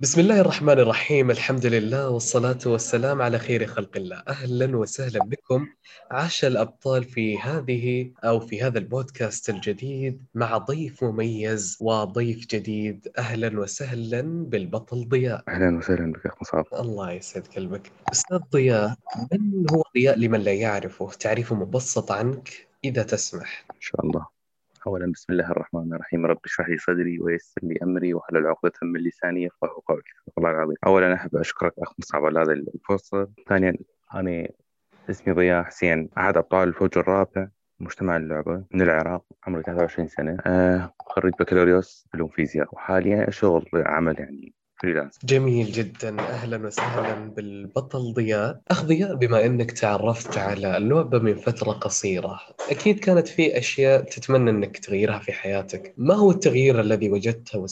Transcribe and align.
بسم 0.00 0.20
الله 0.20 0.40
الرحمن 0.40 0.78
الرحيم 0.78 1.30
الحمد 1.30 1.66
لله 1.66 2.10
والصلاة 2.10 2.58
والسلام 2.66 3.22
على 3.22 3.38
خير 3.38 3.66
خلق 3.66 3.96
الله. 3.96 4.22
أهلا 4.28 4.76
وسهلا 4.76 5.24
بكم 5.24 5.66
عاش 6.10 6.44
الأبطال 6.44 7.04
في 7.04 7.38
هذه 7.38 8.12
أو 8.24 8.40
في 8.40 8.62
هذا 8.62 8.78
البودكاست 8.78 9.50
الجديد 9.50 10.24
مع 10.34 10.58
ضيف 10.58 11.04
مميز 11.04 11.78
وضيف 11.80 12.46
جديد. 12.46 13.08
أهلا 13.18 13.60
وسهلا 13.60 14.22
بالبطل 14.22 15.08
ضياء. 15.08 15.44
أهلا 15.48 15.78
وسهلا 15.78 16.12
بك 16.12 16.26
أخ 16.26 16.34
مصعب. 16.40 16.64
الله 16.72 17.12
يسعد 17.12 17.46
قلبك. 17.56 17.92
أستاذ 18.12 18.38
ضياء 18.52 18.96
من 19.32 19.70
هو 19.70 19.82
ضياء 19.94 20.18
لمن 20.18 20.40
لا 20.40 20.52
يعرفه؟ 20.52 21.10
تعريف 21.10 21.52
مبسط 21.52 22.12
عنك 22.12 22.68
إذا 22.84 23.02
تسمح. 23.02 23.64
إن 23.74 23.80
شاء 23.80 24.06
الله. 24.06 24.37
اولا 24.86 25.12
بسم 25.12 25.32
الله 25.32 25.50
الرحمن 25.50 25.92
الرحيم. 25.94 26.26
رب 26.26 26.38
اشرح 26.44 26.68
لي 26.68 26.78
صدري 26.78 27.20
ويسر 27.20 27.60
لي 27.62 27.78
أمري 27.82 28.14
واحلل 28.14 28.46
عقدة 28.46 28.72
من 28.82 29.00
لساني 29.00 29.42
يفقهوا 29.42 29.80
قولي. 29.88 30.02
صدق 30.26 30.38
الله 30.38 30.50
العظيم. 30.50 30.76
اولا 30.86 31.14
أحب 31.14 31.36
أشكرك 31.36 31.72
أخ 31.78 31.92
مصعب 31.98 32.24
على 32.24 32.40
هذه 32.40 32.52
الفرصة. 32.52 33.30
ثانيا 33.48 33.74
أنا 34.14 34.48
اسمي 35.10 35.34
ضياء 35.34 35.62
حسين. 35.62 36.10
أحد 36.18 36.36
أبطال 36.36 36.68
الفوج 36.68 36.98
الرابع 36.98 37.48
مجتمع 37.80 38.16
اللعبة 38.16 38.64
من 38.74 38.82
العراق 38.82 39.24
عمري 39.46 39.62
23 39.62 40.08
سنة. 40.08 40.38
آه 40.46 40.94
خريج 41.00 41.32
بكالوريوس 41.40 42.08
علوم 42.14 42.28
فيزياء 42.28 42.74
وحاليا 42.74 43.28
أشتغل 43.28 43.64
عمل 43.74 44.20
يعني 44.20 44.54
فريلانس. 44.82 45.18
جميل 45.24 45.72
جدا. 45.72 46.20
أهلا 46.20 46.66
وسهلا 46.66 47.30
بالبطل 47.30 48.12
ضياء. 48.14 48.60
أخ 48.68 48.84
ضياء 48.84 49.14
بما 49.14 49.46
إنك 49.46 49.70
تعرفت 49.70 50.38
على 50.38 50.76
اللعبة 50.76 51.18
من 51.18 51.34
فترة 51.34 51.72
قصيرة 51.72 52.40
أكيد 52.70 52.98
كانت 52.98 53.28
في 53.28 53.58
أشياء 53.58 54.02
تتمنى 54.02 54.50
إنك 54.50 54.78
تغيرها 54.78 55.18
في 55.18 55.32
حياتك. 55.32 55.94
ما 55.96 56.14
هو 56.14 56.30
التغيير 56.30 56.80
الذي 56.80 57.10
وجدته 57.10 57.66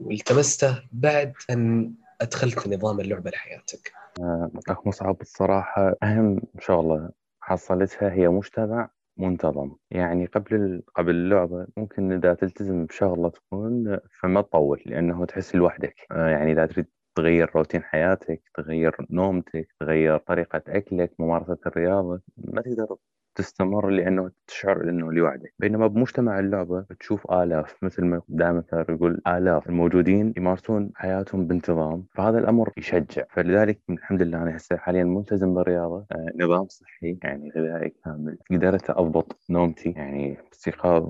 والتمسته 0.00 0.82
بعد 0.92 1.32
أن 1.50 1.92
أدخلت 2.20 2.68
نظام 2.68 3.00
اللعبة 3.00 3.30
لحياتك؟ 3.30 3.92
آه 4.20 4.50
أخ 4.68 4.86
مصعب 4.86 5.20
الصراحة 5.20 5.94
أهم 6.02 6.40
شغلة 6.60 7.10
حصلتها 7.40 8.12
هي 8.12 8.28
مجتمع. 8.28 8.90
منتظم. 9.18 9.76
يعني 9.90 10.26
قبل 10.26 10.82
قبل 10.94 11.10
اللعبة 11.14 11.66
ممكن 11.76 12.12
إذا 12.12 12.34
تلتزم 12.34 12.86
بشغلة 12.86 13.28
تكون 13.28 13.98
فما 14.22 14.40
تطول 14.42 14.82
لأنه 14.86 15.24
تحس 15.26 15.54
لوحدك. 15.54 15.94
آه 16.10 16.28
يعني 16.28 16.52
إذا 16.52 16.66
تريد 16.66 16.86
تغير 17.16 17.50
روتين 17.56 17.82
حياتك 17.82 18.42
تغير 18.54 18.96
نومتك 19.10 19.68
تغير 19.80 20.18
طريقة 20.18 20.62
أكلك 20.68 21.12
ممارسة 21.18 21.58
الرياضة 21.66 22.20
ما 22.36 22.60
تقدر 22.62 22.96
تستمر 23.36 23.88
لأنه 23.90 24.30
تشعر 24.46 24.82
أنه 24.82 25.12
لوحدك 25.12 25.54
بينما 25.58 25.86
بمجتمع 25.86 26.38
اللعبة 26.38 26.86
تشوف 27.00 27.30
آلاف 27.32 27.76
مثل 27.82 28.04
ما 28.04 28.22
دائما 28.28 28.62
يقول 28.88 29.20
آلاف 29.26 29.68
الموجودين 29.68 30.32
يمارسون 30.36 30.90
حياتهم 30.94 31.46
بانتظام 31.46 32.06
فهذا 32.14 32.38
الأمر 32.38 32.72
يشجع. 32.76 33.24
فلذلك 33.30 33.80
الحمد 33.90 34.22
لله 34.22 34.42
أنا 34.42 34.56
هسه 34.56 34.76
حاليا 34.76 35.04
ملتزم 35.04 35.54
بالرياضة 35.54 36.06
آه 36.12 36.26
نظام 36.36 36.66
صحي 36.68 37.18
يعني 37.22 37.50
غذائي 37.56 37.92
كامل. 38.04 38.38
قدرت 38.50 38.90
أضبط 38.90 39.38
نومتي 39.50 39.90
يعني 39.90 40.36
استيقاظ 40.52 41.04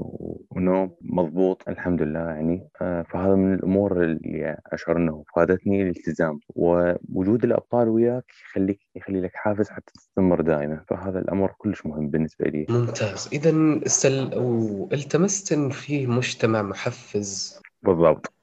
ونوم 0.50 0.90
مضبوط 1.02 1.68
الحمد 1.68 2.02
لله 2.02 2.20
يعني 2.20 2.68
آه 2.82 3.02
فهذا 3.02 3.34
من 3.34 3.54
الأمور 3.54 4.02
اللي 4.04 4.56
أشعر 4.66 4.96
أنه 4.96 5.24
فادتني 5.36 5.82
الالتزام. 5.82 6.40
ووجود 6.48 7.44
الأبطال 7.44 7.88
وياك 7.88 8.24
يخليك 8.50 8.80
يخلي 8.96 9.20
لك 9.20 9.30
حافز 9.34 9.70
حتى 9.70 9.92
تستمر 9.94 10.40
دائما. 10.40 10.84
فهذا 10.88 11.18
الأمر 11.18 11.52
كلش 11.58 11.86
مهم 11.86 12.10
بالنسبة 12.16 12.46
لي. 12.46 12.66
ممتاز. 12.68 13.28
اذا 13.32 13.80
استل... 13.86 14.32
أو 14.32 14.88
التمست 14.92 15.52
ان 15.52 15.70
في 15.70 16.06
مجتمع 16.06 16.62
محفز. 16.62 17.60
بالضبط. 17.82 18.35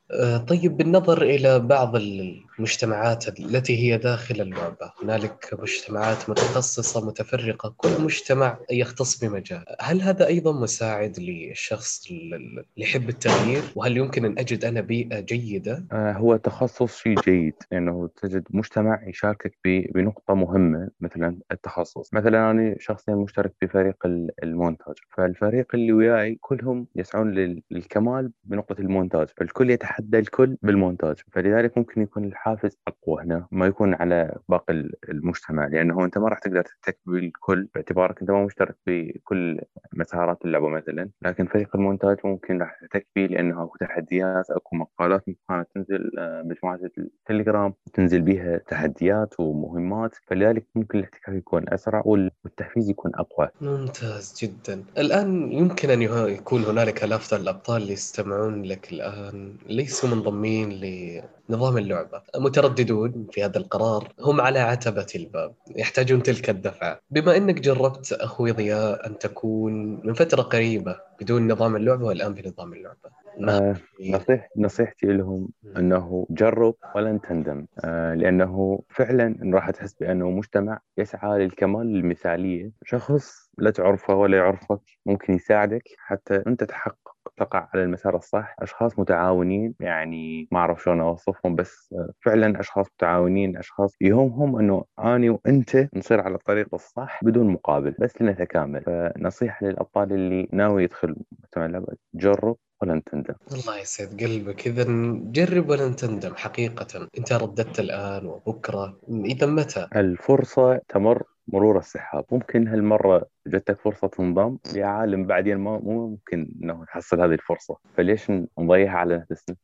طيب 0.47 0.77
بالنظر 0.77 1.21
إلى 1.21 1.59
بعض 1.59 1.95
المجتمعات 1.95 3.39
التي 3.39 3.77
هي 3.77 3.97
داخل 3.97 4.41
اللعبة 4.41 4.91
هنالك 5.03 5.49
مجتمعات 5.59 6.29
متخصصة 6.29 7.05
متفرقة 7.07 7.73
كل 7.77 7.89
مجتمع 8.01 8.57
يختص 8.71 9.23
بمجال. 9.25 9.63
هل 9.81 10.01
هذا 10.01 10.27
أيضا 10.27 10.51
مساعد 10.51 11.19
للشخص 11.19 12.07
اللي 12.11 12.63
يحب 12.77 13.09
التغيير؟ 13.09 13.61
وهل 13.75 13.97
يمكن 13.97 14.25
أن 14.25 14.39
أجد 14.39 14.65
أنا 14.65 14.81
بيئة 14.81 15.19
جيدة؟ 15.19 15.85
آه، 15.91 16.11
هو 16.11 16.35
تخصص 16.35 16.97
شيء 16.97 17.19
جيد 17.21 17.53
لأنه 17.71 18.09
تجد 18.21 18.43
مجتمع 18.49 19.07
يشاركك 19.07 19.57
بنقطة 19.65 20.33
مهمة 20.33 20.89
مثلا 21.01 21.37
التخصص. 21.51 22.13
مثلا 22.13 22.51
أنا 22.51 22.75
شخصيا 22.79 23.15
مشترك 23.15 23.53
في 23.59 23.67
فريق 23.67 24.05
ال- 24.05 24.31
المونتاج. 24.43 24.95
فالفريق 25.17 25.67
اللي 25.73 25.93
وياي 25.93 26.37
كلهم 26.41 26.87
يسعون 26.95 27.31
لل- 27.31 27.61
للكمال 27.71 28.31
بنقطة 28.43 28.81
المونتاج. 28.81 29.27
فالكل 29.37 29.71
يتحدى 30.03 30.19
الكل 30.19 30.57
بالمونتاج 30.61 31.15
فلذلك 31.31 31.77
ممكن 31.77 32.01
يكون 32.01 32.23
الحافز 32.25 32.77
أقوى 32.87 33.23
هنا 33.23 33.47
ما 33.51 33.65
يكون 33.65 33.93
على 33.93 34.37
باقي 34.49 34.73
ال- 34.73 34.95
المجتمع 35.09 35.67
لأنه 35.67 36.05
أنت 36.05 36.17
ما 36.17 36.27
راح 36.29 36.39
تقدر 36.39 36.61
تحتك 36.61 36.97
بالكل 37.05 37.67
باعتبارك 37.75 38.21
أنت 38.21 38.31
ما 38.31 38.45
مشترك 38.45 38.75
بكل 38.87 39.59
مسارات 39.93 40.45
اللعبة 40.45 40.69
مثلا 40.69 41.09
لكن 41.21 41.45
فريق 41.45 41.75
المونتاج 41.75 42.17
ممكن 42.23 42.57
راح 42.59 42.79
تحتك 42.81 43.07
به 43.15 43.25
لأنه 43.25 43.63
أكو 43.63 43.77
تحديات 43.77 44.49
أكو 44.51 44.75
مقالات 44.75 45.23
كانت 45.49 45.67
تنزل 45.75 46.11
آه، 46.19 46.41
مجموعة 46.41 46.79
التليجرام 46.97 47.73
تنزل 47.93 48.21
بها 48.21 48.57
تحديات 48.57 49.39
ومهمات 49.39 50.15
فلذلك 50.27 50.65
ممكن 50.75 50.99
الاحتكاك 50.99 51.35
يكون 51.35 51.65
وال- 52.05 52.31
والتحفيز 52.43 52.89
يكون 52.89 53.11
أقوى. 53.15 53.49
ممتاز 53.61 54.39
جدا. 54.43 54.83
الآن 54.97 55.51
يمكن 55.51 56.01
يه- 56.01 56.27
يكون 56.27 56.63
هنالك 56.63 57.03
آلاف 57.03 57.33
الأبطال 57.33 57.81
اللي 57.81 57.93
يستمعون 57.93 58.63
لك 58.63 58.93
الآن. 58.93 59.57
ليسوا 59.83 60.09
منضمين 60.09 60.69
لنظام 60.69 61.77
اللعبة؟ 61.77 62.21
مترددون 62.35 63.27
في 63.31 63.43
هذا 63.43 63.57
القرار 63.57 64.07
هم 64.19 64.41
على 64.41 64.59
عتبة 64.59 65.07
الباب 65.15 65.55
يحتاجون 65.75 66.23
تلك 66.23 66.49
الدفعة. 66.49 66.99
بما 67.09 67.37
أنك 67.37 67.59
جربت 67.59 68.13
أخوي 68.13 68.51
ضياء 68.51 69.07
أن 69.07 69.17
تكون 69.17 70.01
من 70.07 70.13
فترة 70.13 70.41
قريبة 70.41 70.95
بدون 71.21 71.51
نظام 71.51 71.75
اللعبة 71.75 72.05
والآن 72.05 72.33
بنظام 72.33 72.73
اللعبة. 72.73 73.09
آه، 73.49 73.75
نصيح 74.09 74.49
نصيحتي 74.57 75.07
لهم 75.07 75.49
أنه 75.77 76.27
جرب 76.29 76.75
ولن 76.95 77.21
تندم. 77.21 77.65
آه 77.85 78.13
لأنه 78.13 78.83
فعلا 78.89 79.51
راح 79.53 79.69
تحس 79.69 79.93
بأنه 79.93 80.29
مجتمع 80.29 80.79
يسعى 80.97 81.39
للكمال 81.39 81.95
المثالية. 81.95 82.71
شخص 82.83 83.49
لا 83.57 83.71
تعرفه 83.71 84.15
ولا 84.15 84.37
يعرفك 84.37 84.81
ممكن 85.05 85.33
يساعدك 85.33 85.83
حتى 85.97 86.43
أنت 86.47 86.63
تحقق 86.63 87.12
تقع 87.37 87.69
على 87.73 87.83
المسار 87.83 88.15
الصح 88.15 88.55
أشخاص 88.59 88.99
متعاونين 88.99 89.75
يعني 89.79 90.47
ما 90.51 90.59
أعرف 90.59 90.83
شلون 90.83 91.01
أوصفهم 91.01 91.55
بس 91.55 91.95
فعلا 92.25 92.59
أشخاص 92.59 92.87
متعاونين 92.97 93.57
أشخاص 93.57 93.95
يهمهم 94.01 94.59
إنه 94.59 94.83
أني 94.99 95.29
وأنت 95.29 95.87
نصير 95.95 96.21
على 96.21 96.35
الطريق 96.35 96.67
الصح 96.73 97.23
بدون 97.23 97.47
مقابل 97.49 97.95
بس 97.99 98.21
لنتكامل. 98.21 98.83
فنصيحة 98.83 99.65
للأبطال 99.65 100.13
اللي 100.13 100.49
ناوي 100.51 100.83
يدخل 100.83 101.15
مجتمع 101.43 101.81
جرب. 102.13 102.57
ولن 102.83 103.03
تندم 103.03 103.33
الله 103.51 103.79
يسعد 103.79 104.23
قلبك. 104.23 104.67
إذا 104.67 104.85
جرب 105.31 105.69
ولن 105.69 105.95
تندم 105.95 106.35
حقيقة. 106.35 107.09
أنت 107.17 107.33
رددت 107.33 107.79
الآن 107.79 108.25
وبكرة. 108.25 108.99
إذا 109.09 109.47
متى؟ 109.47 109.87
الفرصة 109.95 110.81
تمر 110.87 111.23
مرور 111.47 111.77
السحاب. 111.79 112.25
ممكن 112.31 112.67
هالمرة 112.67 113.25
جتك 113.47 113.79
فرصة 113.79 114.07
تنضم 114.07 114.57
لعالم 114.75 115.25
بعدين 115.25 115.57
ما 115.57 115.79
مو 115.79 116.07
ممكن 116.07 116.47
إنه 116.61 116.83
نحصل 116.83 117.21
هذه 117.21 117.33
الفرصة. 117.33 117.77
فليش 117.97 118.31
نضيعها 118.59 118.97
على 118.97 119.25
نفسنا؟ 119.31 119.55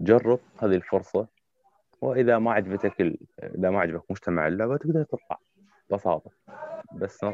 جرب 0.00 0.38
هذه 0.62 0.74
الفرصة. 0.74 1.26
وإذا 2.00 2.38
ما 2.38 2.52
عجبتك 2.52 3.00
ال... 3.00 3.18
إذا 3.42 3.70
ما 3.70 3.80
عجبك 3.80 4.10
مجتمع 4.10 4.46
اللعبة 4.46 4.76
تقدر 4.76 5.02
تطلع 5.02 5.38
ببساطة. 5.90 6.30
بس 6.92 7.24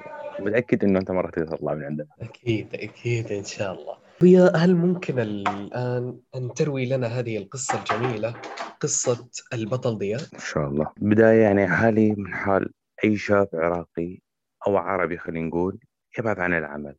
متأكد 0.40 0.84
إنه 0.84 0.98
أنت 0.98 1.10
ما 1.10 1.20
راح 1.20 1.30
تقدر 1.30 1.56
تطلع 1.56 1.74
من 1.74 1.84
عندنا. 1.84 2.06
أكيد 2.20 2.74
أكيد 2.74 3.32
إن 3.32 3.44
شاء 3.44 3.72
الله. 3.72 4.07
ويا 4.22 4.56
هل 4.56 4.74
ممكن 4.74 5.18
الآن 5.18 6.20
أن 6.36 6.54
تروي 6.54 6.88
لنا 6.88 7.06
هذه 7.06 7.38
القصة 7.38 7.78
الجميلة 7.78 8.34
قصة 8.80 9.28
البطل 9.52 9.98
ضياء؟ 9.98 10.20
إن 10.34 10.38
شاء 10.38 10.68
الله. 10.68 10.92
بداية 10.96 11.42
يعني 11.42 11.68
حالي 11.68 12.12
من 12.12 12.34
حال 12.34 12.72
أي 13.04 13.16
شاب 13.16 13.48
عراقي 13.54 14.20
أو 14.66 14.76
عربي 14.76 15.18
خلينا 15.18 15.46
نقول 15.48 15.78
يبحث 16.18 16.38
عن 16.38 16.54
العمل. 16.54 16.96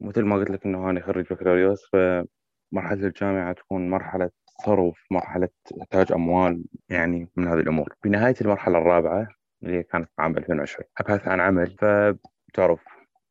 مثل 0.00 0.22
ما 0.22 0.36
قلت 0.36 0.50
لك 0.50 0.66
إنه 0.66 0.90
أنا 0.90 1.00
خريج 1.00 1.26
بكالوريوس 1.30 1.82
فمرحلة 1.92 3.06
الجامعة 3.06 3.52
تكون 3.52 3.90
مرحلة 3.90 4.30
صرف 4.66 5.06
مرحلة 5.10 5.48
إنتاج 5.80 6.12
أموال 6.12 6.64
يعني 6.88 7.28
من 7.36 7.46
هذه 7.48 7.60
الأمور. 7.60 7.94
في 8.02 8.08
نهاية 8.08 8.34
المرحلة 8.40 8.78
الرابعة 8.78 9.28
اللي 9.62 9.82
كانت 9.82 10.08
عام 10.18 10.36
2020 10.36 10.84
أبحث 10.98 11.28
عن 11.28 11.40
عمل. 11.40 11.76
فتعرف 11.78 12.84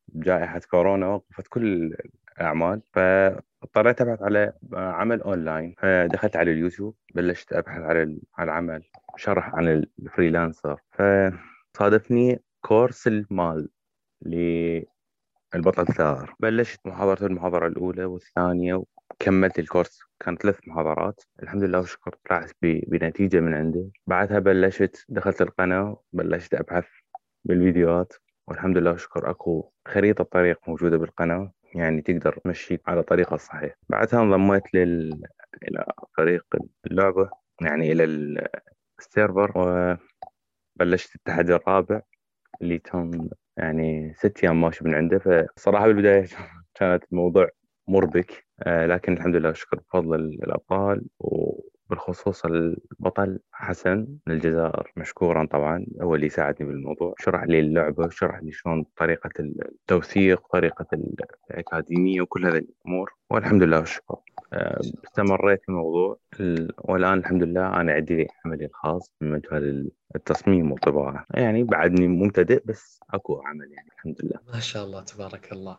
جائحة 0.10 0.62
كورونا 0.72 1.08
وقفت 1.08 1.48
كل 1.48 1.96
الأعمال 2.38 2.82
فاضطريت 2.94 4.02
أبحث 4.02 4.22
على 4.22 4.54
عمل 4.74 5.22
أونلاين 5.22 5.76
فدخلت 5.78 6.36
على 6.36 6.52
اليوتيوب 6.52 6.96
بلشت 7.16 7.54
أبحث 7.54 7.82
على 7.82 8.20
على 8.38 8.52
العمل 8.52 8.84
شرح 9.18 9.56
عن 9.56 9.68
ال 10.00 10.06
freelancer. 10.06 10.80
فصادفني 10.92 12.40
course 12.62 13.08
المال 13.08 13.70
البطل 15.56 15.86
ثائر 15.86 16.36
بلشت 16.40 16.80
محاضرة 16.86 17.26
المحاضرة 17.28 17.68
الأولى 17.68 18.06
والثانية 18.06 18.84
وكملت 19.12 19.60
الكورس. 19.60 20.00
كانت 20.20 20.42
ثلاث 20.42 20.68
محاضرات. 20.68 21.22
الحمد 21.44 21.64
لله 21.64 21.80
وشكر. 21.80 22.16
طلعت 22.30 22.52
بنتيجة 22.62 23.40
من 23.40 23.54
عنده 23.54 23.90
بعدها 24.08 24.40
بلشت 24.40 25.06
دخلت 25.10 25.42
القناة 25.42 26.02
بلشت 26.14 26.54
أبحث 26.54 26.86
بالفيديوهات. 27.46 28.14
والحمد 28.48 28.78
لله 28.78 28.92
وشكر. 28.92 29.30
أكو 29.30 29.72
خريطة 29.88 30.24
طريق 30.24 30.60
موجودة 30.68 30.98
بالقناة. 30.98 31.52
يعني 31.76 32.02
تقدر 32.02 32.40
تمشيك 32.44 32.82
على 32.90 33.04
طريقة 33.04 33.38
صحيح 33.38 33.76
بعدها 33.90 34.22
انضميت 34.22 34.74
لل... 34.74 35.24
إلى 35.64 35.86
فريق 36.18 36.46
اللعبة 36.86 37.30
يعني 37.62 37.92
إلى 37.92 38.04
السيرفر 39.00 39.52
وبلشت 40.80 41.16
التحدي 41.16 41.56
الرابع 41.56 42.02
اللي 42.62 42.80
كان 42.80 43.30
يعني 43.58 44.14
ست 44.18 44.44
أيام 44.44 44.62
ماشي 44.62 44.86
من 44.86 44.96
عنده. 44.96 45.48
فصراحة 45.58 45.88
بالبداية 45.88 46.28
كانت 46.76 47.04
الموضوع 47.12 47.50
مربك 47.88 48.46
آه، 48.64 48.86
لكن 48.86 49.14
الحمد 49.14 49.36
لله 49.36 49.54
شكر 49.54 49.80
بفضل 49.80 50.16
الأبطال 50.20 51.06
وبالخصوص 51.94 52.46
البطل 52.46 53.40
حسن 53.52 54.08
من 54.28 54.34
الجزائر 54.34 54.92
مشكورا 54.98 55.46
طبعا 55.46 55.86
هو 56.02 56.16
اللي 56.16 56.30
ساعدني 56.30 56.68
بالموضوع. 56.68 57.16
شرح 57.20 57.44
لي 57.44 57.60
اللعبة 57.60 58.10
شرح 58.10 58.44
لي 58.44 58.52
شلون 58.52 58.86
طريقة 58.98 59.30
التوثيق 59.40 60.48
طريقة 60.48 60.86
الأكاديمية 61.52 62.22
وكل 62.22 62.46
هذه 62.46 62.58
الأمور. 62.58 63.14
والحمد 63.30 63.64
لله 63.64 63.80
والشكر. 63.80 64.18
آه، 64.54 64.80
استمريت 65.06 65.62
في 65.62 65.70
الموضوع. 65.70 66.18
والآن 66.78 67.18
الحمد 67.18 67.44
لله 67.44 67.82
أنا 67.82 67.94
عندي 67.94 68.28
عملي 68.46 68.66
الخاص 68.66 69.12
من 69.22 69.32
مجال 69.32 69.92
التصميم 70.16 70.72
والطباعة. 70.72 71.26
يعني 71.34 71.64
بعدني 71.64 72.08
مبتدئ 72.08 72.64
بس 72.66 73.00
أكو 73.14 73.42
عمل 73.42 73.72
يعني 73.72 73.90
الحمد 73.96 74.16
لله. 74.24 74.40
ما 74.54 74.60
شاء 74.60 74.86
الله 74.86 75.04
تبارك 75.04 75.52
الله. 75.52 75.78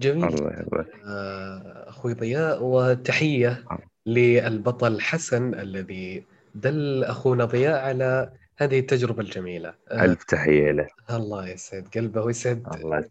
جميل. 0.00 0.24
الله 0.24 0.86
آه، 1.06 1.88
أخوي 1.88 2.14
ضياء 2.14 2.64
وتحية. 2.64 3.64
آه. 3.70 3.91
للبطل 4.06 5.00
حسن 5.00 5.54
الذي 5.54 6.24
دل 6.54 7.04
أخونا 7.04 7.44
ضياء 7.44 7.84
على 7.84 8.32
هذه 8.56 8.78
التجربة 8.78 9.22
الجميلة. 9.22 9.74
آه، 9.90 10.04
ألف 10.04 10.24
تحية 10.24 10.70
له. 10.70 10.86
الله 11.10 11.48
يسعد 11.48 11.88
قلبه 11.94 12.22
ويسعد 12.22 12.62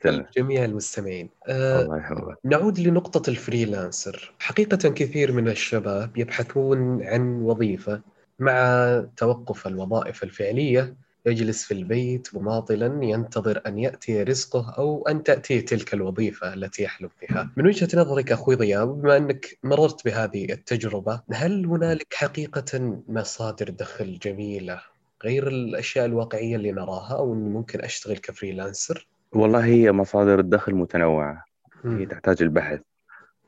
قلب 0.05 0.25
جميع 0.37 0.65
المستمعين. 0.65 1.29
الله 1.49 1.97
يحفظك 1.97 2.37
نعود 2.43 2.79
لنقطة 2.79 3.29
الفريلانسر. 3.29 4.33
حقيقة 4.39 4.89
كثير 4.89 5.31
من 5.31 5.47
الشباب 5.47 6.17
يبحثون 6.17 7.03
عن 7.03 7.41
وظيفة 7.41 8.01
مع 8.39 9.05
توقف 9.17 9.67
الوظائف 9.67 10.23
الفعلية 10.23 10.95
يجلس 11.25 11.63
في 11.63 11.73
البيت 11.73 12.35
مماطلا 12.35 13.03
ينتظر 13.03 13.61
أن 13.67 13.79
يأتي 13.79 14.23
رزقه 14.23 14.75
أو 14.77 15.07
أن 15.07 15.23
تأتي 15.23 15.61
تلك 15.61 15.93
الوظيفة 15.93 16.53
التي 16.53 16.83
يحلم 16.83 17.09
بها 17.21 17.49
من 17.57 17.67
وجهة 17.67 17.99
نظرك 17.99 18.31
أخوي 18.31 18.55
ضياء 18.55 18.85
بما 18.85 19.17
أنك 19.17 19.57
مررت 19.63 20.05
بهذه 20.05 20.51
التجربة 20.51 21.21
هل 21.31 21.65
هنالك 21.65 22.13
حقيقة 22.13 23.01
مصادر 23.07 23.69
دخل 23.69 24.19
جميلة 24.19 24.81
غير 25.23 25.47
الأشياء 25.47 26.05
الواقعية 26.05 26.55
اللي 26.55 26.71
نراها 26.71 27.17
أو 27.17 27.33
أني 27.33 27.49
ممكن 27.49 27.81
أشتغل 27.81 28.17
كفريلانسر؟ 28.17 29.07
والله 29.33 29.65
هي 29.65 29.91
مصادر 29.91 30.39
الدخل 30.39 30.75
متنوعة. 30.75 31.45
هي 31.85 32.05
تحتاج 32.05 32.41
البحث. 32.41 32.79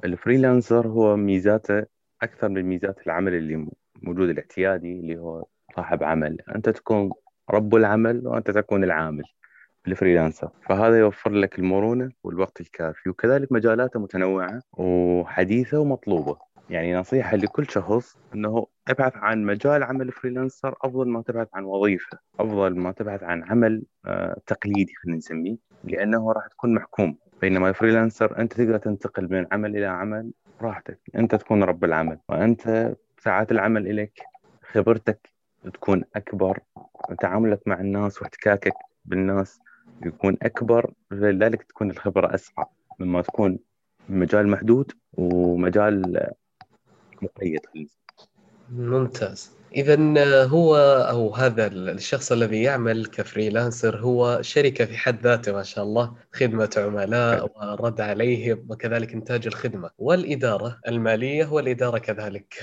ال 0.06 0.13
freelancer 0.13 0.88
هو 0.88 1.16
ميزاته 1.16 1.86
أكثر 2.22 2.50
من 2.50 2.64
ميزات 2.64 2.96
العمل 3.08 3.34
اللي 3.34 3.68
موجود 4.02 4.30
الاعتيادي 4.30 5.00
اللي 5.00 5.18
هو 5.18 5.46
صاحب 5.76 6.04
عمل. 6.04 6.38
أنت 6.56 6.70
تكون 6.70 7.12
رب 7.50 7.76
العمل 7.76 8.28
وأنت 8.28 8.52
تكون 8.52 8.84
العامل 8.84 9.24
ال 9.88 9.93
freelancer. 9.93 10.50
فهذا 10.70 11.00
يوفر 11.00 11.32
لك 11.32 11.60
المرونة 11.60 12.12
والوقت 12.24 12.62
الكافي 12.62 13.10
وكذلك 13.10 13.52
مجالاته 13.52 14.00
متنوعة 14.00 14.62
وحديثة 14.74 15.80
ومطلوبة. 15.80 16.38
يعني 16.70 16.96
نصيحة 16.96 17.38
لكل 17.38 17.70
شخص 17.70 18.18
أنه 18.36 18.68
ابحث 18.88 19.14
عن 19.16 19.44
مجال 19.44 19.84
عمل 19.84 20.12
freelancer 20.12 20.76
أفضل 20.82 21.10
ما 21.10 21.22
تبحث 21.22 21.48
عن 21.54 21.64
وظيفة 21.64 22.18
أفضل 22.40 22.76
ما 22.80 22.92
تبحث 22.92 23.24
عن 23.24 23.44
عمل 23.44 23.84
آه، 24.06 24.42
تقليدي 24.48 24.94
خلينا 25.04 25.18
نسميه 25.18 25.58
لأنه 25.84 26.32
راح 26.32 26.48
تكون 26.48 26.74
محكوم. 26.74 27.18
بينما 27.42 27.70
الفريلانسر 27.70 28.38
أنت 28.38 28.54
تقدر 28.54 28.78
تنتقل 28.78 29.28
من 29.32 29.48
عمل 29.52 29.78
إلى 29.78 29.86
عمل 29.86 30.32
براحتك. 30.62 31.00
أنت 31.16 31.36
تكون 31.36 31.64
رب 31.64 31.84
العمل 31.84 32.20
وأنت 32.30 32.96
ساعات 33.20 33.52
العمل 33.52 33.88
إليك 33.88 34.20
خبرتك 34.64 35.33
تكون 35.70 36.04
أكبر 36.16 36.60
تعاملك 37.20 37.68
مع 37.68 37.80
الناس 37.80 38.22
واحتكاكك 38.22 38.74
بالناس 39.06 39.60
يكون 40.06 40.38
أكبر 40.42 40.94
لذلك 41.12 41.64
تكون 41.64 41.92
الخبرة 41.92 42.36
أسرع 42.36 42.70
مما 43.00 43.22
تكون 43.22 43.60
مجال 44.10 44.48
محدود 44.48 44.92
ومجال 45.14 46.28
مقيد. 47.22 47.62
ممتاز. 48.72 49.63
إذا 49.76 50.46
هو 50.46 50.76
أو 51.10 51.34
هذا 51.34 51.68
الشخص 51.68 52.32
الذي 52.32 52.62
يعمل 52.64 53.06
ك 53.06 53.14
freelancer 53.14 53.98
هو 53.98 54.42
شركة 54.42 54.86
في 54.86 54.98
حد 54.98 55.22
ذاته 55.24 55.54
ما 55.54 55.64
شاء 55.64 55.84
الله 55.84 56.14
خدمة 56.34 56.70
عملاء 56.78 57.52
ورد 57.56 58.02
عليهم 58.02 58.66
وكذلك 58.70 59.14
إنتاج 59.14 59.48
الخدمة 59.48 59.90
والإدارة 59.98 60.80
المالية 60.88 61.54
والإدارة 61.54 61.98
كذلك 61.98 62.54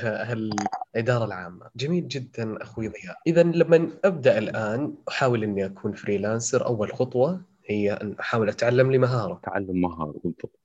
الإدارة 0.95 1.25
العامة. 1.25 1.71
جميل 1.77 2.09
جدا 2.09 2.63
أخوي 2.63 2.89
ضياء. 2.89 3.17
إذا 3.27 3.43
لما 3.43 3.91
أبدأ 4.05 4.39
الآن 4.39 4.95
أحاول 5.09 5.43
أني 5.43 5.67
أكون 5.67 5.93
freelancer. 5.93 6.67
أول 6.67 6.93
خطوة 6.93 7.41
هي 7.67 7.93
أن 7.93 8.17
أحاول 8.21 8.49
أتعلم 8.49 8.91
لي 8.91 8.99
مهارة 8.99 9.41
تعلم 9.43 9.81
مهارة 9.81 10.15
بالضبط 10.25 10.61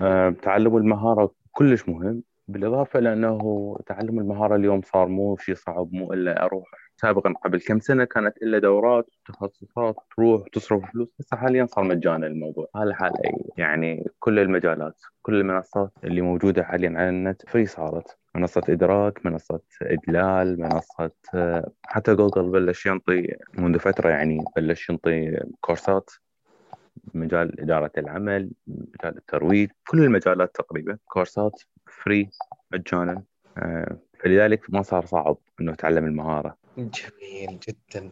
آه، 0.00 0.34
تعلم 0.42 0.76
المهارة 0.76 1.34
كلش 1.52 1.88
مهم. 1.88 2.22
بالإضافة 2.48 2.98
إلى 2.98 3.12
أنه 3.12 3.76
تعلم 3.86 4.18
المهارة 4.18 4.56
اليوم 4.56 4.82
صار 4.82 5.08
مو 5.08 5.36
شيء 5.36 5.54
صعب 5.54 5.92
مو 5.92 6.12
إلا 6.12 6.44
أروح 6.44 6.64
سابقا 6.96 7.32
قبل 7.44 7.60
كم 7.60 7.80
سنة 7.80 8.04
كانت 8.04 8.36
إلا 8.42 8.58
دورات 8.58 9.06
وتخصصات 9.28 9.96
تروح 10.16 10.48
تصرف 10.52 10.90
فلوس 10.92 11.08
بس 11.18 11.34
حاليا 11.34 11.66
صار 11.66 11.84
مجانا 11.84 12.26
الموضوع. 12.26 12.68
على 12.74 12.94
حال 12.94 13.26
أي. 13.26 13.44
يعني 13.56 14.06
كل 14.18 14.38
المجالات 14.38 15.02
كل 15.22 15.34
المنصات 15.34 15.90
اللي 16.04 16.20
موجودة 16.20 16.62
حاليا 16.64 16.90
على 16.90 17.08
النت 17.08 17.42
free 17.48 17.66
صارت. 17.66 18.18
منصة 18.34 18.62
إدراك 18.68 19.26
منصة 19.26 19.60
إدلال 19.82 20.60
منصة 20.60 21.10
حتى 21.82 22.14
جوجل 22.14 22.50
بلش 22.50 22.86
ينطي 22.86 23.36
منذ 23.58 23.78
فترة 23.78 24.10
يعني 24.10 24.44
بلش 24.56 24.90
ينطي 24.90 25.40
كورسات. 25.60 26.10
مجال 27.14 27.60
إدارة 27.60 27.92
العمل 27.98 28.50
مجال 28.66 29.16
الترويج 29.16 29.70
كل 29.88 30.04
المجالات 30.04 30.54
تقريبا 30.54 30.98
كورسات. 31.04 31.62
free 32.02 32.30
مجانا. 32.72 33.22
آه، 33.58 33.98
فلذلك 34.20 34.60
ما 34.68 34.82
صار 34.82 35.06
صعب 35.06 35.36
إنه 35.60 35.72
يتعلم 35.72 36.04
المهارة. 36.04 36.56
جميل 36.78 37.58
جدا. 37.68 38.10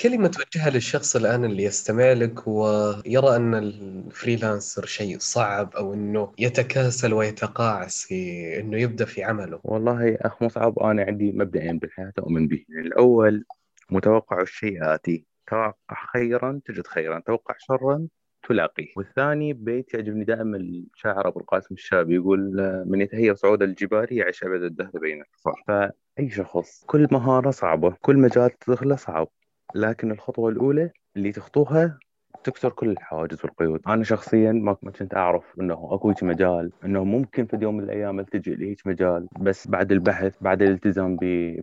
كلمة 0.00 0.28
توجهها 0.28 0.70
للشخص 0.70 1.16
الآن 1.16 1.44
اللي 1.44 1.62
يستمع 1.62 2.12
لك 2.12 2.46
ويرى 2.46 3.36
أن 3.36 3.54
ال 3.54 3.66
freelancer 3.66 4.86
شيء 4.86 5.18
صعب 5.18 5.74
أو 5.76 5.94
أنه 5.94 6.32
يتكاسل 6.38 7.12
ويتقاعس 7.12 8.04
في 8.04 8.60
أنه 8.60 8.78
يبدأ 8.78 9.04
في 9.04 9.24
عمله. 9.24 9.60
والله 9.64 10.18
أخ 10.20 10.42
مصعب 10.42 10.78
أنا 10.78 11.02
عندي 11.02 11.32
مبدئين 11.32 11.78
بالحياة 11.78 12.12
أؤمن 12.18 12.48
به. 12.48 12.64
الأول 12.68 13.44
متوقع 13.90 14.40
الشيء 14.40 14.94
آتي. 14.94 15.24
توقع 15.46 15.74
خيرا 16.12 16.60
تجد 16.64 16.86
خيرا. 16.86 17.20
توقع 17.26 17.54
شرا 17.58 18.06
تلاقيه 18.48 18.92
والثاني 18.96 19.52
بيت 19.52 19.94
يعجبني 19.94 20.24
دائما 20.24 20.56
الشاعر 20.56 21.28
أبو 21.28 21.40
القاسم 21.40 21.74
الشابي 21.74 22.14
يقول 22.14 22.40
من 22.86 23.00
يتهيأ 23.00 23.34
صعود 23.34 23.62
الجبال 23.62 24.06
يعيش 24.10 24.44
أبد 24.44 24.62
الدهر 24.62 24.90
بين 24.94 25.20
الكفار 25.22 25.62
فأي 25.66 26.30
شخص 26.30 26.84
كل 26.86 27.08
مهارة 27.12 27.50
صعبة 27.50 27.96
كل 28.00 28.16
مجال 28.16 28.50
تدخله 28.50 28.96
صعب 28.96 29.28
لكن 29.74 30.10
الخطوة 30.10 30.50
الأولى 30.50 30.90
اللي 31.16 31.32
تخطوها 31.32 31.98
تكسر 32.46 32.70
كل 32.70 32.90
الحواجز 32.90 33.38
والقيود. 33.44 33.80
أنا 33.86 34.04
شخصيا 34.04 34.52
ما 34.52 34.72
كنت 34.72 35.14
أعرف 35.14 35.44
إنه 35.60 35.88
أكو 35.92 36.12
مجال 36.22 36.72
إنه 36.84 37.04
ممكن 37.04 37.46
في 37.46 37.58
يوم 37.62 37.76
من 37.76 37.84
الأيام 37.84 38.20
التجئ 38.20 38.54
لهيك 38.54 38.86
مجال 38.86 39.26
بس 39.40 39.68
بعد 39.68 39.92
البحث 39.92 40.34
بعد 40.40 40.62
الالتزام 40.62 41.16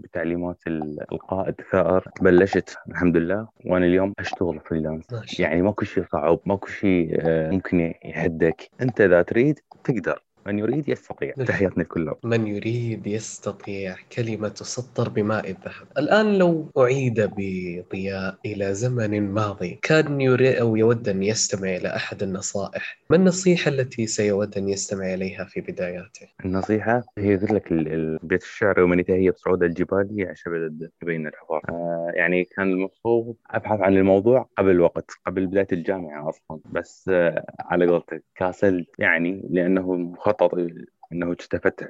بتعليمات 0.04 0.58
القائد 1.12 1.56
ثائر 1.72 2.04
بلشت 2.22 2.78
الحمد 2.90 3.18
لله 3.18 3.48
وأنا 3.66 3.86
اليوم 3.86 4.14
أشتغل 4.20 4.60
فريلانس 4.60 5.06
يعني 5.40 5.62
ماكو 5.62 5.86
شيء 5.86 6.04
صعب 6.12 6.40
ماكو 6.46 6.68
شيء 6.68 7.18
آه، 7.20 7.50
ممكن 7.52 7.94
يهدك 8.06 8.70
أنت 8.82 9.02
إذا 9.02 9.22
تريد 9.22 9.60
تقدر. 9.84 10.24
من 10.46 10.60
يريد 10.60 10.90
يستطيع. 10.90 11.34
تحياتنا 11.34 11.84
لكل 11.84 12.14
من 12.24 12.48
يريد 12.48 13.08
يستطيع 13.08 13.96
كلمة 14.16 14.48
تسطر 14.48 15.10
بماء 15.10 15.50
الذهب. 15.50 15.88
الآن 15.98 16.38
لو 16.38 16.66
أعيد 16.78 17.30
بضياء 17.38 18.36
إلى 18.46 18.74
زمن 18.74 19.32
ماضي 19.32 19.80
كان 19.82 20.22
يريد 20.22 20.56
أو 20.56 20.76
يود 20.76 21.10
أن 21.10 21.24
يستمع 21.24 21.76
إلى 21.76 21.96
أحد 21.96 22.24
النصائح. 22.24 23.00
ما 23.10 23.16
النصيحة 23.16 23.70
التي 23.72 24.08
سيود 24.08 24.58
أن 24.58 24.70
يستمع 24.70 25.14
إليها 25.14 25.46
في 25.46 25.62
بداياته؟ 25.62 26.28
النصيحة 26.46 27.04
هي 27.18 27.36
قلت 27.36 27.52
لك 27.52 27.74
بيت 28.24 28.44
الشعر 28.44 28.80
ومن 28.80 29.00
يتهيأ 29.00 29.32
بصعود 29.32 29.64
الجبال 29.64 30.08
يعشب 30.12 30.52
بين 31.02 31.28
الحفار 31.28 31.62
آه 31.70 32.12
يعني 32.16 32.44
كان 32.44 32.72
المفروض 32.72 33.36
أبحث 33.52 33.80
عن 33.80 33.98
الموضوع 33.98 34.50
قبل 34.58 34.82
وقت 34.82 35.12
قبل 35.26 35.48
بداية 35.48 35.68
الجامعة 35.72 36.30
أصلا. 36.30 36.60
بس 36.72 37.10
آه 37.14 37.46
على 37.60 37.88
قولتك 37.88 38.24
كاسل 38.36 38.86
يعني 39.00 39.48
لأنه 39.50 40.14
مخطط 40.34 40.58
أنه 41.12 41.32
اجتفتح 41.32 41.88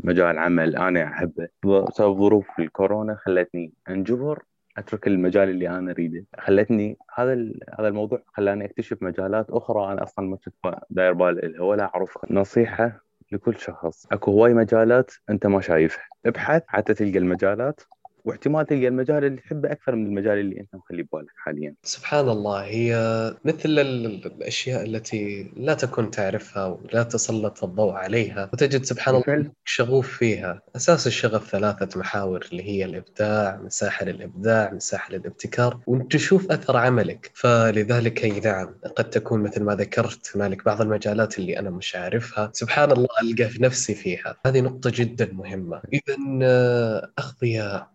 مجال 0.00 0.38
عمل. 0.38 0.76
أنا 0.76 1.04
أحبه 1.04 1.48
بسبب 1.64 2.18
ظروف 2.18 2.46
الكورونا 2.58 3.14
خلتني 3.14 3.72
أنجبر 3.88 4.42
أترك 4.78 5.06
المجال 5.06 5.48
اللي 5.48 5.68
أنا 5.68 5.90
أريده. 5.90 6.24
خلتني 6.38 6.96
هذا 7.14 7.32
هذا 7.78 7.88
الموضوع 7.88 8.22
خلاني 8.26 8.64
أكتشف 8.64 9.02
مجالات 9.02 9.50
أخرى. 9.50 9.92
أنا 9.92 10.02
أصلا 10.02 10.28
ما 10.28 10.36
كنت 10.36 10.78
داير 10.90 11.12
بال 11.12 11.52
لها 11.52 11.62
ولا 11.62 11.84
اعرفها 11.84 12.22
نصيحة 12.30 13.00
لكل 13.32 13.56
شخص 13.56 14.06
أكو 14.12 14.30
هواي 14.30 14.54
مجالات 14.54 15.10
أنت 15.30 15.46
ما 15.46 15.60
شايفها. 15.60 16.04
ابحث 16.26 16.62
حتى 16.66 16.94
تلقى 16.94 17.18
المجالات. 17.18 17.80
واحتمال 18.26 18.66
تلقى 18.66 18.88
المجال 18.88 19.24
اللي 19.24 19.40
تحبه 19.40 19.72
أكثر 19.72 19.94
من 19.94 20.06
المجال 20.06 20.38
اللي 20.38 20.60
أنت 20.60 20.74
مخلي 20.74 21.02
ببالك 21.02 21.32
حاليا. 21.36 21.74
سبحان 21.82 22.28
الله 22.28 22.64
هي 22.64 22.94
مثل 23.44 23.68
الأشياء 23.68 24.84
التي 24.84 25.52
لا 25.56 25.74
تكون 25.74 26.10
تعرفها 26.10 26.66
ولا 26.66 27.02
تسلط 27.02 27.64
الضوء 27.64 27.92
عليها 27.92 28.50
وتجد 28.52 28.84
سبحان 28.84 29.14
الله 29.14 29.50
شغوف 29.64 30.16
فيها، 30.18 30.60
أساس 30.76 31.06
الشغف 31.06 31.50
ثلاثة 31.50 31.98
محاور 31.98 32.46
اللي 32.52 32.62
هي 32.62 32.84
الإبداع، 32.84 33.60
مساحة 33.64 34.04
للإبداع، 34.04 34.72
مساحة 34.72 35.12
للابتكار، 35.12 35.80
وأنت 35.86 36.12
تشوف 36.12 36.50
أثر 36.50 36.76
عملك، 36.76 37.30
فلذلك 37.34 38.24
أي 38.24 38.40
نعم 38.40 38.74
قد 38.96 39.10
تكون 39.10 39.42
مثل 39.42 39.62
ما 39.62 39.74
ذكرت 39.74 40.36
هنالك 40.36 40.64
بعض 40.64 40.80
المجالات 40.80 41.38
اللي 41.38 41.58
أنا 41.58 41.70
مش 41.70 41.96
عارفها، 41.96 42.50
سبحان 42.52 42.92
الله 42.92 43.08
القى 43.22 43.48
في 43.48 43.62
نفسي 43.62 43.94
فيها، 43.94 44.36
هذه 44.46 44.60
نقطة 44.60 44.92
جدا 44.94 45.28
مهمة. 45.32 45.80
اذا 45.92 46.16
آه، 46.42 47.12
اخ 47.18 47.40
ضياء 47.40 47.90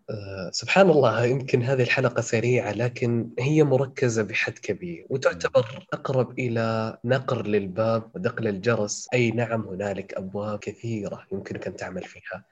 سبحان 0.50 0.90
الله 0.90 1.24
يمكن 1.24 1.62
هذه 1.62 1.82
الحلقة 1.82 2.20
سريعة 2.20 2.72
لكن 2.72 3.30
هي 3.38 3.64
مركزة 3.64 4.22
بحد 4.22 4.52
كبير 4.52 5.06
وتعتبر 5.10 5.86
أقرب 5.92 6.38
إلى 6.38 6.96
نقر 7.04 7.46
للباب 7.46 8.10
ودق 8.14 8.42
للجرس. 8.42 9.08
أي 9.14 9.30
نعم 9.30 9.68
هنالك 9.68 10.14
أبواب 10.14 10.58
كثيرة 10.58 11.26
يمكنك 11.32 11.66
أن 11.66 11.76
تعمل 11.76 12.02
فيها. 12.02 12.44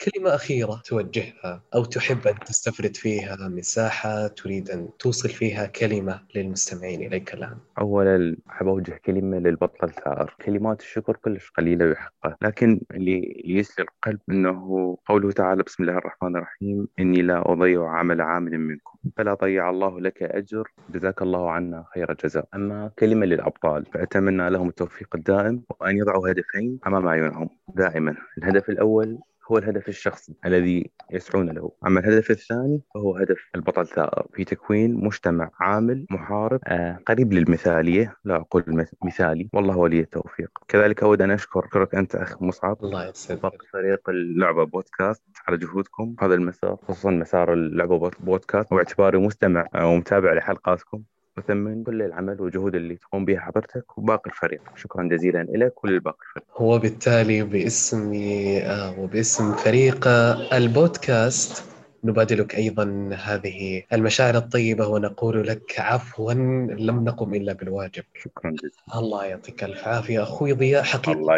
كلمة 0.00 0.34
أخيرة 0.34 0.82
توجهها 0.84 1.62
أو 1.74 1.84
تحب 1.84 2.26
أن 2.26 2.34
تستفرد 2.38 2.96
فيها 2.96 3.48
مساحة 3.48 4.26
تريد 4.26 4.70
أن 4.70 4.88
توصل 4.98 5.28
فيها 5.28 5.66
كلمة 5.66 6.20
للمستمعين 6.34 7.02
إليك 7.02 7.34
الآن. 7.34 7.56
أولا 7.78 8.36
أحب 8.50 8.66
أوجه 8.68 9.00
كلمة 9.04 9.38
للبطل 9.38 9.90
ثار 9.90 10.34
كلمات 10.44 10.80
الشكر 10.80 11.16
كلش 11.16 11.50
قليلة 11.50 11.86
بحقه 11.90 12.36
لكن 12.42 12.80
اللي 12.90 13.42
يسلي 13.44 13.84
القلب 13.84 14.20
أنه 14.30 14.98
قوله 15.06 15.32
تعالى 15.32 15.62
بسم 15.62 15.82
الله 15.82 15.98
الرحمن 15.98 16.36
الرحيم 16.36 16.88
إني 16.98 17.22
لا 17.22 17.52
أضيع 17.52 17.88
عمل 17.88 18.20
عامل 18.20 18.58
منكم 18.58 18.98
فلا 19.16 19.34
ضيع 19.34 19.70
الله 19.70 20.00
لك 20.00 20.22
أجر. 20.22 20.68
جزاك 20.90 21.22
الله 21.22 21.50
عنا 21.50 21.84
خير 21.94 22.12
الجزاء 22.12 22.48
أما 22.54 22.90
كلمة 22.98 23.26
للأبطال 23.26 23.86
فأتمنى 23.94 24.50
لهم 24.50 24.68
التوفيق 24.68 25.16
الدائم 25.16 25.62
وأن 25.80 25.96
يضعوا 25.96 26.30
هدفين 26.30 26.78
أمام 26.86 27.06
أعينهم 27.06 27.48
دائما. 27.74 28.16
الهدف 28.38 28.68
الأول 28.68 29.18
هو 29.50 29.58
الهدف 29.58 29.88
الشخصي 29.88 30.34
الذي 30.46 30.90
يسعون 31.10 31.50
له. 31.50 31.72
أما 31.86 32.00
الهدف 32.00 32.30
الثاني 32.30 32.82
فهو 32.94 33.16
هدف 33.16 33.38
البطل 33.54 33.86
ثائر 33.86 34.26
في 34.34 34.44
تكوين 34.44 35.04
مجتمع 35.04 35.50
عامل 35.60 36.06
محارب. 36.10 36.60
آه 36.66 36.98
قريب 37.06 37.32
للمثالية 37.32 38.16
لا 38.24 38.36
أقول 38.36 38.86
مثالي. 39.04 39.48
والله 39.52 39.76
ولي 39.76 40.00
التوفيق. 40.00 40.50
كذلك 40.68 41.02
أود 41.02 41.22
أن 41.22 41.30
أشكرك 41.30 41.94
أنت 41.94 42.14
أخ 42.14 42.42
مصعب. 42.42 42.84
الله 42.84 43.08
يسعدك. 43.08 43.62
فريق 43.72 44.10
اللعبة 44.10 44.64
بودكاست 44.64 45.22
على 45.48 45.56
جهودكم. 45.56 46.16
هذا 46.20 46.34
المسار 46.34 46.76
خصوصا 46.76 47.10
مسار 47.10 47.52
اللعبة 47.52 48.10
بودكاست. 48.20 48.72
واعتباري 48.72 49.18
مستمع 49.18 49.68
ومتابع 49.74 50.32
لحلقاتكم. 50.32 51.02
وثمن 51.38 51.84
كل 51.84 52.02
العمل 52.02 52.40
والجهود 52.40 52.74
اللي 52.74 52.96
تقوم 52.96 53.24
بها 53.24 53.40
حضرتك 53.40 53.98
وباقي 53.98 54.30
الفريق. 54.30 54.60
شكرا 54.76 55.08
جزيلا 55.08 55.46
لك 55.50 55.84
وللباقي 55.84 56.18
الفريق. 56.28 56.62
وبالتالي 56.62 57.42
باسمي 57.42 58.58
آه، 58.62 59.00
وباسم 59.00 59.52
فريق 59.52 60.08
البودكاست. 60.52 61.64
نبادلك 62.04 62.54
أيضا 62.54 63.10
هذه 63.24 63.82
المشاعر 63.92 64.36
الطيبة 64.36 64.86
ونقول 64.86 65.46
لك 65.46 65.80
عفوا 65.80 66.32
لم 66.32 67.04
نقم 67.04 67.34
إلا 67.34 67.52
بالواجب. 67.52 68.04
شكرا 68.14 68.50
جزيلا. 68.50 68.98
الله 69.00 69.24
يعطيك 69.24 69.64
الف 69.64 69.88
عافية. 69.88 70.22
أخوي 70.22 70.52
ضياء 70.52 70.82
حقيقة 70.82 71.12
الله 71.12 71.36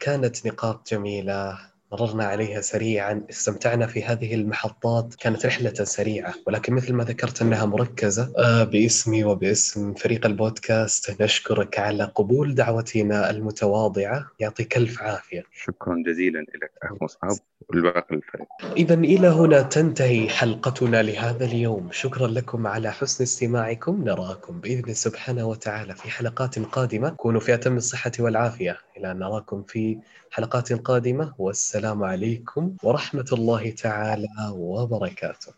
كانت 0.00 0.46
نقاط 0.46 0.90
جميلة. 0.90 1.71
مررنا 1.92 2.24
عليها 2.24 2.60
سريعا. 2.60 3.22
استمتعنا 3.30 3.86
في 3.86 4.04
هذه 4.04 4.34
المحطات. 4.34 5.14
كانت 5.14 5.46
رحلة 5.46 5.72
سريعة 5.72 6.34
ولكن 6.46 6.74
مثل 6.74 6.92
ما 6.92 7.04
ذكرت 7.04 7.42
أنها 7.42 7.64
مركزة. 7.64 8.32
آه 8.38 8.64
باسمي 8.64 9.24
وباسم 9.24 9.94
فريق 9.94 10.26
البودكاست 10.26 11.22
نشكرك 11.22 11.78
على 11.78 12.04
قبول 12.04 12.54
دعوتنا 12.54 13.30
المتواضعة. 13.30 14.26
يعطيك 14.40 14.76
ألف 14.76 15.02
عافية. 15.02 15.44
شكرا 15.52 16.02
جزيلا 16.06 16.38
لك 16.40 16.72
أخ 16.82 17.02
مصعب 17.02 17.36
والباقي 17.68 18.16
الفريق. 18.16 18.46
إذا 18.76 18.94
إلى 18.94 19.28
هنا 19.28 19.62
تنتهي 19.62 20.28
حلقتنا 20.28 21.02
لهذا 21.02 21.44
اليوم. 21.44 21.88
شكرا 21.92 22.26
لكم 22.26 22.66
على 22.66 22.92
حسن 22.92 23.24
استماعكم. 23.24 24.04
نراكم 24.04 24.60
بإذن 24.60 24.94
سبحانه 24.94 25.44
وتعالى 25.44 25.94
في 25.94 26.10
حلقات 26.10 26.58
قادمة. 26.58 27.10
كونوا 27.10 27.40
في 27.40 27.54
أتم 27.54 27.76
الصحة 27.76 28.12
والعافية. 28.18 28.78
إلى 28.96 29.10
أن 29.10 29.18
نراكم 29.18 29.62
في 29.62 29.98
حلقات 30.34 30.72
قادمة 30.72 31.34
والسلام 31.38 32.04
عليكم 32.04 32.76
ورحمة 32.82 33.26
الله 33.32 33.70
تعالى 33.70 34.28
وبركاته. 34.52 35.52